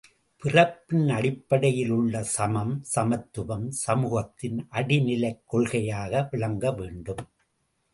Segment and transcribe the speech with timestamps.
[0.43, 7.25] பிறப்பின் அடிப்படையில் உள்ள சமம், சமத்துவம் சமூகத்தின் அடிநிலைக் கொள்கையாக விளங்க வேண்டும்.